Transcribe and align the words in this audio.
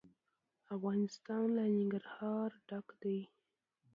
افغانستان 0.75 1.45
له 1.57 1.63
ننګرهار 1.75 2.49
ډک 2.67 2.87
دی. 3.01 3.19